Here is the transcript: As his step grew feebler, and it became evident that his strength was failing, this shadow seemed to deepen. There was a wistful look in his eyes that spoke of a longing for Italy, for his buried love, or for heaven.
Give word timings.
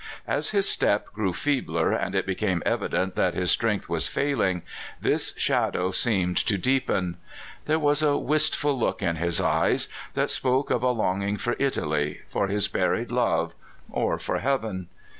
As 0.25 0.49
his 0.49 0.67
step 0.67 1.13
grew 1.13 1.31
feebler, 1.31 1.91
and 1.91 2.15
it 2.15 2.25
became 2.25 2.63
evident 2.65 3.13
that 3.13 3.35
his 3.35 3.51
strength 3.51 3.87
was 3.87 4.07
failing, 4.07 4.63
this 4.99 5.35
shadow 5.37 5.91
seemed 5.91 6.37
to 6.37 6.57
deepen. 6.57 7.17
There 7.65 7.77
was 7.77 8.01
a 8.01 8.17
wistful 8.17 8.73
look 8.79 9.03
in 9.03 9.17
his 9.17 9.39
eyes 9.39 9.89
that 10.15 10.31
spoke 10.31 10.71
of 10.71 10.81
a 10.81 10.89
longing 10.89 11.37
for 11.37 11.55
Italy, 11.59 12.21
for 12.29 12.47
his 12.47 12.67
buried 12.67 13.11
love, 13.11 13.53
or 13.91 14.17
for 14.17 14.39
heaven. 14.39 14.89